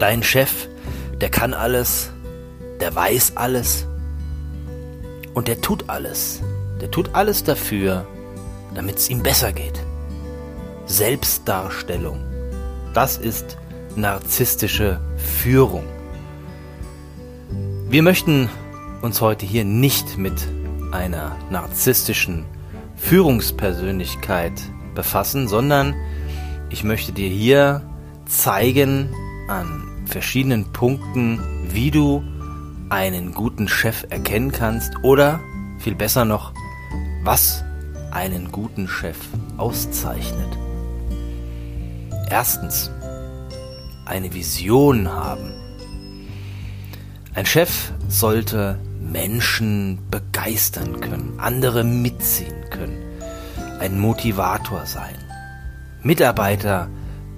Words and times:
Dein 0.00 0.22
Chef, 0.22 0.66
der 1.20 1.28
kann 1.28 1.52
alles, 1.52 2.10
der 2.80 2.94
weiß 2.94 3.36
alles 3.36 3.86
und 5.34 5.46
der 5.46 5.60
tut 5.60 5.90
alles. 5.90 6.40
Der 6.80 6.90
tut 6.90 7.14
alles 7.14 7.44
dafür, 7.44 8.06
damit 8.74 8.96
es 8.96 9.10
ihm 9.10 9.22
besser 9.22 9.52
geht. 9.52 9.78
Selbstdarstellung. 10.86 12.18
Das 12.94 13.18
ist 13.18 13.58
narzisstische 13.94 14.98
Führung. 15.18 15.84
Wir 17.90 18.02
möchten 18.02 18.48
uns 19.02 19.20
heute 19.20 19.44
hier 19.44 19.66
nicht 19.66 20.16
mit 20.16 20.48
einer 20.92 21.36
narzisstischen 21.50 22.46
Führungspersönlichkeit 22.96 24.54
befassen, 24.94 25.46
sondern 25.46 25.94
ich 26.70 26.84
möchte 26.84 27.12
dir 27.12 27.28
hier 27.28 27.82
zeigen 28.24 29.14
an 29.50 30.06
verschiedenen 30.06 30.72
Punkten, 30.72 31.40
wie 31.72 31.90
du 31.90 32.22
einen 32.88 33.34
guten 33.34 33.68
Chef 33.68 34.06
erkennen 34.08 34.52
kannst 34.52 34.92
oder 35.02 35.40
viel 35.78 35.94
besser 35.94 36.24
noch, 36.24 36.52
was 37.24 37.64
einen 38.10 38.50
guten 38.52 38.88
Chef 38.88 39.16
auszeichnet. 39.56 40.56
Erstens, 42.30 42.90
eine 44.06 44.32
Vision 44.32 45.08
haben. 45.08 45.52
Ein 47.34 47.46
Chef 47.46 47.92
sollte 48.08 48.78
Menschen 49.00 49.98
begeistern 50.10 51.00
können, 51.00 51.34
andere 51.38 51.84
mitziehen 51.84 52.64
können, 52.70 52.98
ein 53.78 53.98
Motivator 53.98 54.86
sein. 54.86 55.14
Mitarbeiter 56.02 56.88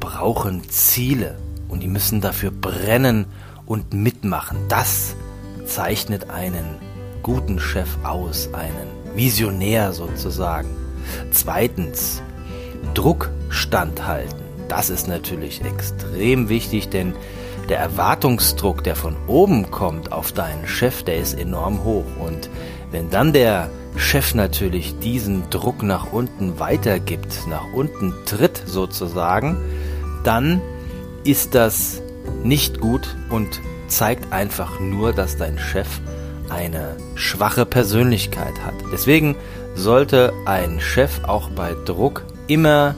brauchen 0.01 0.69
Ziele 0.69 1.42
und 1.73 1.81
die 1.81 1.89
müssen 1.89 2.21
dafür 2.21 2.51
brennen 2.51 3.27
und 3.67 3.95
mitmachen. 3.95 4.59
Das 4.69 5.17
zeichnet 5.65 6.31
einen 6.31 6.77
guten 7.23 7.59
Chef 7.59 7.89
aus, 8.05 8.51
einen 8.53 9.17
Visionär 9.17 9.93
sozusagen. 9.93 10.69
Zweitens, 11.31 12.23
Druck 12.95 13.31
standhalten. 13.49 14.41
Das 14.69 14.91
ist 14.91 15.09
natürlich 15.09 15.63
extrem 15.65 16.49
wichtig, 16.49 16.91
denn 16.91 17.15
der 17.69 17.79
Erwartungsdruck, 17.79 18.85
der 18.85 18.97
von 18.97 19.17
oben 19.27 19.71
kommt 19.71 20.13
auf 20.13 20.33
deinen 20.33 20.67
Chef, 20.67 21.03
der 21.05 21.17
ist 21.17 21.35
enorm 21.35 21.85
hoch. 21.85 22.05
Und 22.19 22.51
wenn 22.91 23.09
dann 23.09 23.33
der 23.33 23.71
Chef 23.97 24.35
natürlich 24.35 24.99
diesen 24.99 25.49
Druck 25.51 25.83
nach 25.83 26.13
unten 26.13 26.59
weitergibt, 26.59 27.47
nach 27.49 27.73
unten 27.73 28.13
tritt 28.27 28.63
sozusagen, 28.67 29.57
dann 30.25 30.61
ist 31.25 31.55
das 31.55 32.03
nicht 32.45 32.81
gut 32.81 33.17
und 33.31 33.61
zeigt 33.89 34.33
einfach 34.33 34.81
nur, 34.81 35.13
dass 35.13 35.37
dein 35.37 35.59
Chef 35.59 35.89
eine 36.49 36.97
schwache 37.15 37.67
Persönlichkeit 37.67 38.55
hat. 38.65 38.75
Deswegen 38.93 39.37
sollte 39.75 40.33
ein 40.45 40.81
Chef 40.81 41.25
auch 41.25 41.51
bei 41.51 41.75
Druck 41.85 42.25
immer 42.47 42.95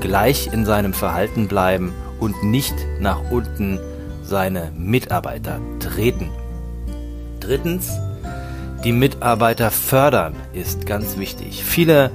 gleich 0.00 0.50
in 0.52 0.64
seinem 0.64 0.92
Verhalten 0.92 1.48
bleiben 1.48 1.92
und 2.20 2.42
nicht 2.42 2.74
nach 3.00 3.30
unten 3.30 3.78
seine 4.22 4.72
Mitarbeiter 4.76 5.60
treten. 5.80 6.30
Drittens, 7.40 7.90
die 8.84 8.92
Mitarbeiter 8.92 9.70
fördern 9.70 10.34
ist 10.52 10.86
ganz 10.86 11.16
wichtig. 11.16 11.64
Viele 11.64 12.10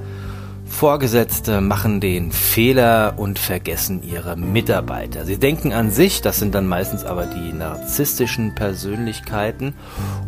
Vorgesetzte 0.74 1.60
machen 1.60 2.00
den 2.00 2.32
Fehler 2.32 3.14
und 3.16 3.38
vergessen 3.38 4.02
ihre 4.02 4.36
Mitarbeiter. 4.36 5.24
Sie 5.24 5.38
denken 5.38 5.72
an 5.72 5.92
sich, 5.92 6.20
das 6.20 6.40
sind 6.40 6.52
dann 6.52 6.66
meistens 6.66 7.04
aber 7.04 7.26
die 7.26 7.52
narzisstischen 7.52 8.56
Persönlichkeiten 8.56 9.74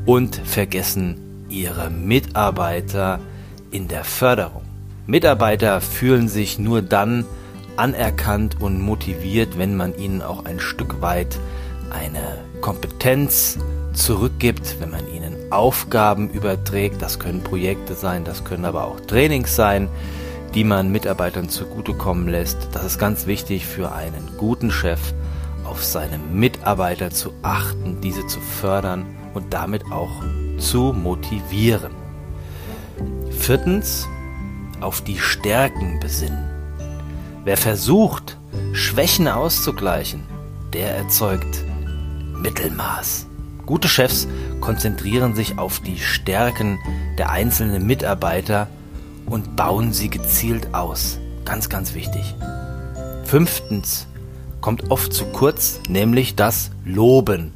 und 0.06 0.36
vergessen 0.36 1.46
ihre 1.48 1.90
Mitarbeiter 1.90 3.18
in 3.72 3.88
der 3.88 4.04
Förderung. 4.04 4.62
Mitarbeiter 5.08 5.80
fühlen 5.80 6.28
sich 6.28 6.60
nur 6.60 6.80
dann 6.80 7.24
anerkannt 7.76 8.60
und 8.60 8.80
motiviert, 8.80 9.58
wenn 9.58 9.76
man 9.76 9.98
ihnen 9.98 10.22
auch 10.22 10.44
ein 10.44 10.60
Stück 10.60 11.02
weit 11.02 11.40
eine 11.90 12.38
Kompetenz 12.60 13.58
zurückgibt, 13.94 14.76
wenn 14.78 14.92
man 14.92 15.12
ihnen 15.12 15.34
Aufgaben 15.50 16.30
überträgt. 16.30 17.02
Das 17.02 17.18
können 17.18 17.42
Projekte 17.42 17.94
sein, 17.94 18.22
das 18.22 18.44
können 18.44 18.64
aber 18.64 18.84
auch 18.84 19.00
Trainings 19.00 19.56
sein, 19.56 19.88
die 20.54 20.64
man 20.64 20.90
Mitarbeitern 20.90 21.48
zugutekommen 21.48 22.28
lässt. 22.28 22.68
Das 22.72 22.84
ist 22.84 22.98
ganz 22.98 23.26
wichtig 23.26 23.66
für 23.66 23.92
einen 23.92 24.30
guten 24.38 24.70
Chef, 24.70 25.00
auf 25.64 25.84
seine 25.84 26.18
Mitarbeiter 26.18 27.10
zu 27.10 27.32
achten, 27.42 28.00
diese 28.00 28.26
zu 28.26 28.40
fördern 28.40 29.04
und 29.34 29.52
damit 29.52 29.84
auch 29.90 30.22
zu 30.58 30.92
motivieren. 30.92 31.92
Viertens, 33.30 34.08
auf 34.80 35.00
die 35.00 35.18
Stärken 35.18 36.00
besinnen. 36.00 36.44
Wer 37.44 37.56
versucht, 37.56 38.38
Schwächen 38.72 39.28
auszugleichen, 39.28 40.22
der 40.72 40.96
erzeugt 40.96 41.64
Mittelmaß. 42.34 43.26
Gute 43.64 43.88
Chefs 43.88 44.28
konzentrieren 44.60 45.34
sich 45.34 45.58
auf 45.58 45.80
die 45.80 45.98
Stärken 45.98 46.78
der 47.18 47.30
einzelnen 47.30 47.86
Mitarbeiter 47.86 48.68
und 49.26 49.56
bauen 49.56 49.92
sie 49.92 50.10
gezielt 50.10 50.74
aus. 50.74 51.18
Ganz, 51.44 51.68
ganz 51.68 51.94
wichtig. 51.94 52.34
Fünftens 53.24 54.06
kommt 54.60 54.90
oft 54.90 55.12
zu 55.12 55.24
kurz, 55.26 55.80
nämlich 55.88 56.36
das 56.36 56.70
Loben. 56.84 57.52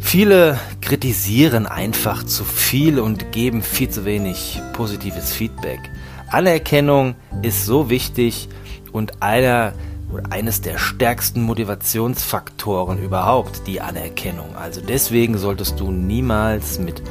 Viele 0.00 0.58
kritisieren 0.80 1.66
einfach 1.66 2.24
zu 2.24 2.44
viel 2.44 2.98
und 2.98 3.32
geben 3.32 3.62
viel 3.62 3.88
zu 3.88 4.04
wenig 4.04 4.60
positives 4.72 5.32
Feedback. 5.32 5.78
Anerkennung 6.30 7.14
ist 7.42 7.66
so 7.66 7.90
wichtig 7.90 8.48
und 8.92 9.22
einer 9.22 9.72
oder 10.12 10.24
eines 10.32 10.60
der 10.60 10.78
stärksten 10.78 11.42
Motivationsfaktoren 11.42 13.00
überhaupt, 13.02 13.66
die 13.66 13.80
Anerkennung. 13.80 14.56
Also 14.56 14.80
deswegen 14.80 15.38
solltest 15.38 15.78
du 15.78 15.92
niemals 15.92 16.78
mit 16.78 17.02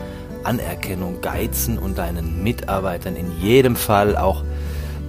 Anerkennung 0.44 1.22
geizen 1.22 1.78
und 1.78 1.98
deinen 1.98 2.44
Mitarbeitern 2.44 3.16
in 3.16 3.32
jedem 3.40 3.76
Fall 3.76 4.18
auch 4.18 4.44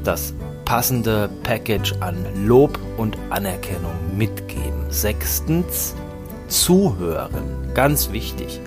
das 0.05 0.35
passende 0.65 1.29
Package 1.43 1.95
an 2.01 2.47
Lob 2.47 2.79
und 2.97 3.17
Anerkennung 3.31 3.93
mitgeben. 4.17 4.87
Sechstens, 4.89 5.95
zuhören. 6.49 7.73
Ganz 7.75 8.13
wichtig. 8.13 8.61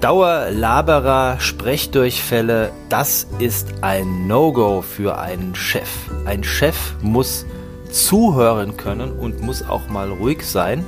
Dauerlaberer, 0.00 1.40
Sprechdurchfälle, 1.40 2.70
das 2.88 3.26
ist 3.38 3.68
ein 3.80 4.26
No-Go 4.26 4.82
für 4.82 5.18
einen 5.18 5.54
Chef. 5.54 5.88
Ein 6.24 6.44
Chef 6.44 6.94
muss 7.00 7.46
zuhören 7.90 8.76
können 8.76 9.12
und 9.12 9.40
muss 9.40 9.62
auch 9.62 9.88
mal 9.88 10.10
ruhig 10.10 10.42
sein, 10.42 10.84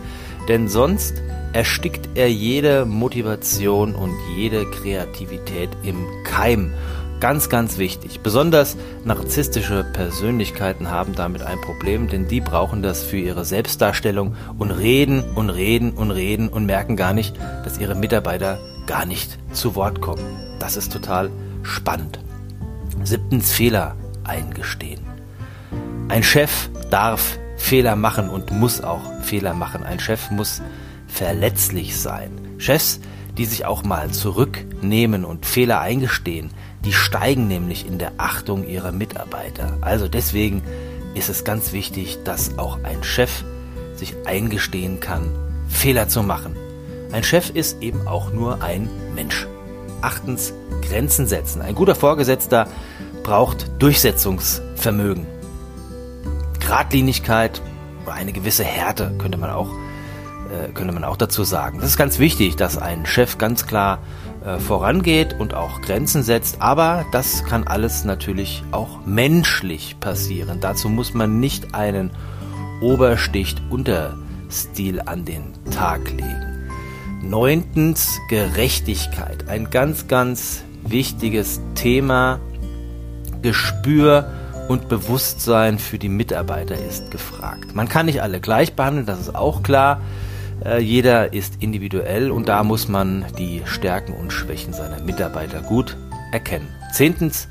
denn 0.49 0.69
sonst 0.69 1.23
erstickt 1.57 2.11
er 2.15 2.31
jede 2.31 2.85
Motivation 2.85 3.95
und 3.95 4.13
jede 4.37 4.71
Kreativität 4.71 5.71
im 5.83 6.05
Keim. 6.23 6.75
Ganz, 7.19 7.49
ganz 7.49 7.79
wichtig. 7.79 8.21
Besonders 8.21 8.77
narzisstische 9.07 9.83
Persönlichkeiten 9.95 10.91
haben 10.91 11.15
damit 11.15 11.41
ein 11.41 11.59
Problem, 11.63 12.09
denn 12.09 12.29
die 12.29 12.43
brauchen 12.43 12.83
das 12.83 13.03
für 13.03 13.17
ihre 13.17 13.47
Selbstdarstellung 13.47 14.37
und 14.59 14.71
reden 14.71 15.25
und 15.35 15.49
reden 15.49 15.93
und 15.93 16.11
reden 16.11 16.51
und 16.51 16.67
merken 16.67 16.95
gar 16.95 17.15
nicht, 17.15 17.35
dass 17.65 17.79
ihre 17.79 17.95
Mitarbeiter 17.95 18.59
gar 18.87 19.07
nicht 19.07 19.39
zu 19.55 19.75
Wort 19.77 20.03
kommen. 20.03 20.27
Das 20.59 20.77
ist 20.77 20.93
total 20.93 21.31
spannend. 21.63 22.19
Siebtens 23.03 23.51
Fehler 23.51 23.97
eingestehen. 24.25 25.01
Ein 26.09 26.23
Chef 26.23 26.69
darf 26.91 27.39
Fehler 27.57 27.97
machen 27.97 28.29
und 28.29 28.51
muss 28.51 28.83
auch 28.83 29.01
Fehler 29.23 29.55
machen. 29.55 29.85
Ein 29.85 30.01
Chef 30.01 30.31
muss 30.31 30.61
verletzlich 31.17 31.97
sein. 31.97 32.31
Chefs, 32.59 33.01
die 33.39 33.47
sich 33.47 33.65
auch 33.65 33.83
mal 33.83 34.11
zurücknehmen 34.11 35.25
und 35.25 35.47
Fehler 35.47 35.81
eingestehen, 35.81 36.51
die 36.85 36.93
steigen 36.93 37.49
nämlich 37.49 37.87
in 37.87 37.99
der 37.99 38.13
Achtung 38.19 38.67
ihrer 38.69 38.93
Mitarbeiter. 38.93 39.79
Also 39.81 40.09
deswegen 40.09 40.63
ist 41.15 41.31
es 41.31 41.45
ganz 41.45 41.73
wichtig, 41.73 42.19
dass 42.25 42.59
auch 42.59 42.79
ein 42.85 43.03
Chef 43.03 43.45
sich 43.95 44.15
eingestehen 44.27 45.01
kann, 45.01 45.31
Fehler 45.69 46.09
zu 46.09 46.23
machen. 46.23 46.55
Ein 47.13 47.25
Chef 47.25 47.51
ist 47.51 47.83
eben 47.83 48.07
auch 48.07 48.33
nur 48.33 48.63
ein 48.63 48.91
Mensch. 49.15 49.47
Achtens, 50.03 50.53
Grenzen 50.83 51.27
setzen. 51.27 51.63
Ein 51.63 51.75
guter 51.75 51.95
Vorgesetzter 51.95 52.69
braucht 53.23 53.71
Durchsetzungsvermögen. 53.79 55.27
Gradlinigkeit 56.61 57.63
oder 58.05 58.15
eine 58.15 58.33
gewisse 58.33 58.65
Härte 58.65 59.15
könnte 59.19 59.39
man 59.39 59.51
auch 59.51 59.71
könnte 60.75 60.93
man 60.93 61.05
auch 61.05 61.17
dazu 61.17 61.45
sagen. 61.45 61.79
Das 61.81 61.89
ist 61.89 61.97
ganz 61.97 62.19
wichtig, 62.19 62.57
dass 62.57 62.79
ein 62.79 63.07
Chef 63.07 63.39
ganz 63.39 63.67
klar 63.67 63.99
äh, 64.45 64.59
vorangeht 64.59 65.35
und 65.39 65.55
auch 65.55 65.81
Grenzen 65.81 66.23
setzt, 66.23 66.61
aber 66.61 67.05
das 67.13 67.45
kann 67.45 67.67
alles 67.67 68.05
natürlich 68.05 68.63
auch 68.73 69.05
menschlich 69.07 69.99
passieren. 70.01 70.61
Dazu 70.61 70.89
muss 70.89 71.15
man 71.15 71.41
nicht 71.41 71.75
einen 71.75 72.11
Obersticht, 72.81 73.61
Führungsstil 74.47 75.01
an 75.01 75.25
den 75.25 75.53
Tag 75.71 76.11
legen. 76.11 76.71
Neuntens 77.23 78.21
Gerechtigkeit. 78.29 79.49
Ein 79.49 79.71
ganz, 79.71 80.09
ganz 80.09 80.63
wichtiges 80.85 81.61
Thema. 81.75 82.41
Gespür 83.43 84.31
und 84.69 84.89
Bewusstsein 84.89 85.79
für 85.79 85.99
die 85.99 86.09
Mitarbeiter 86.09 86.77
ist 86.77 87.11
gefragt. 87.11 87.75
Man 87.75 87.89
kann 87.89 88.07
nicht 88.07 88.23
alle 88.23 88.41
gleich 88.41 88.75
behandeln, 88.75 89.07
das 89.07 89.21
ist 89.21 89.35
auch 89.35 89.63
klar. 89.63 90.01
Äh, 90.65 90.81
jeder 90.81 91.33
ist 91.33 91.63
individuell 91.63 92.31
und 92.31 92.49
da 92.49 92.63
muss 92.65 92.89
man 92.89 93.25
die 93.39 93.63
Stärken 93.65 94.13
und 94.13 94.33
Schwächen 94.33 94.73
seiner 94.73 95.01
Mitarbeiter 95.01 95.61
gut 95.61 95.97
erkennen. 96.33 96.69
Zehntens, 96.93 97.49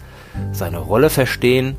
seine 0.52 0.80
Rolle 0.80 1.10
verstehen. 1.10 1.75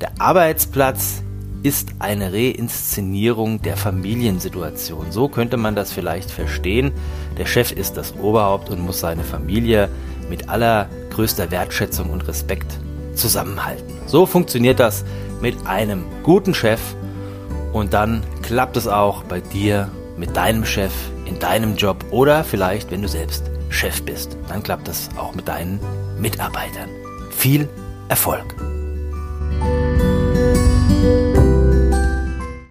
Der 0.00 0.12
Arbeitsplatz 0.18 1.22
ist 1.62 1.94
eine 1.98 2.32
Reinszenierung 2.32 3.62
der 3.62 3.76
Familiensituation. 3.76 5.10
So 5.10 5.28
könnte 5.28 5.56
man 5.56 5.74
das 5.74 5.92
vielleicht 5.92 6.30
verstehen. 6.30 6.92
Der 7.38 7.46
Chef 7.46 7.72
ist 7.72 7.96
das 7.96 8.14
Oberhaupt 8.16 8.70
und 8.70 8.80
muss 8.80 9.00
seine 9.00 9.24
Familie 9.24 9.88
mit 10.28 10.48
allergrößter 10.48 11.50
Wertschätzung 11.50 12.10
und 12.10 12.28
Respekt 12.28 12.78
zusammenhalten. 13.14 13.94
So 14.06 14.26
funktioniert 14.26 14.78
das 14.78 15.04
mit 15.40 15.66
einem 15.66 16.04
guten 16.22 16.54
Chef 16.54 16.80
und 17.72 17.94
dann 17.94 18.22
klappt 18.42 18.76
es 18.76 18.86
auch 18.86 19.24
bei 19.24 19.40
dir 19.40 19.90
mit 20.16 20.36
deinem 20.36 20.64
Chef 20.64 20.92
in 21.26 21.38
deinem 21.38 21.76
Job 21.76 22.04
oder 22.10 22.44
vielleicht, 22.44 22.90
wenn 22.90 23.02
du 23.02 23.08
selbst 23.08 23.50
Chef 23.68 24.02
bist, 24.02 24.36
dann 24.48 24.62
klappt 24.62 24.88
es 24.88 25.08
auch 25.16 25.34
mit 25.34 25.48
deinen 25.48 25.80
Mitarbeitern. 26.18 26.88
Viel 27.30 27.68
Erfolg! 28.08 28.75